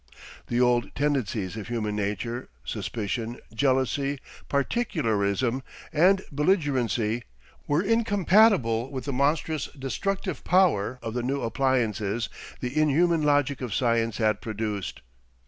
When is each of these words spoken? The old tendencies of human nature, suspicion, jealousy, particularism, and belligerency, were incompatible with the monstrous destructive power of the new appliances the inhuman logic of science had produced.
The 0.47 0.59
old 0.59 0.95
tendencies 0.95 1.55
of 1.55 1.67
human 1.67 1.95
nature, 1.95 2.49
suspicion, 2.65 3.39
jealousy, 3.53 4.19
particularism, 4.49 5.61
and 5.93 6.23
belligerency, 6.33 7.21
were 7.67 7.83
incompatible 7.83 8.89
with 8.89 9.05
the 9.05 9.13
monstrous 9.13 9.67
destructive 9.77 10.43
power 10.43 10.97
of 11.03 11.13
the 11.13 11.21
new 11.21 11.41
appliances 11.43 12.29
the 12.61 12.75
inhuman 12.75 13.21
logic 13.21 13.61
of 13.61 13.75
science 13.75 14.17
had 14.17 14.41
produced. 14.41 15.01